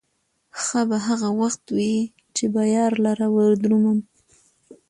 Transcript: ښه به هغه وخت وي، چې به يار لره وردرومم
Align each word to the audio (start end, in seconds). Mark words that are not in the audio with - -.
ښه 0.61 0.81
به 0.89 0.97
هغه 1.07 1.29
وخت 1.41 1.63
وي، 1.75 1.93
چې 2.35 2.45
به 2.53 2.61
يار 2.75 2.93
لره 3.05 3.27
وردرومم 3.35 3.99